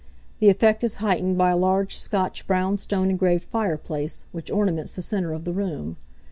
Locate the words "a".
1.51-1.55